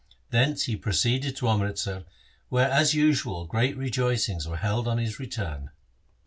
[0.31, 2.05] Thence he proceeded to Amritsar
[2.49, 5.69] where as usual great rejoicings were held on his return.